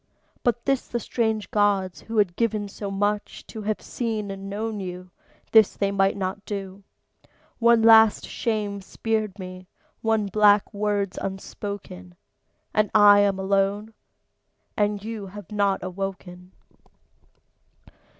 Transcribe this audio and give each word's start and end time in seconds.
But 0.41 0.65
this 0.65 0.87
the 0.87 0.99
strange 0.99 1.51
gods, 1.51 2.01
who 2.01 2.17
had 2.17 2.35
given 2.35 2.67
so 2.67 2.89
much, 2.89 3.45
To 3.45 3.61
have 3.61 3.83
seen 3.83 4.31
and 4.31 4.49
known 4.49 4.79
you, 4.79 5.11
this 5.51 5.77
they 5.77 5.91
might 5.91 6.17
not 6.17 6.43
do. 6.43 6.81
One 7.59 7.83
last 7.83 8.25
shame's 8.25 8.83
spared 8.83 9.37
me, 9.37 9.67
one 10.01 10.25
black 10.25 10.73
word's 10.73 11.19
unspoken; 11.19 12.15
And 12.73 12.89
I'm 12.95 13.37
alone; 13.37 13.93
and 14.75 15.03
you 15.03 15.27
have 15.27 15.51
not 15.51 15.83
awoken. 15.83 16.53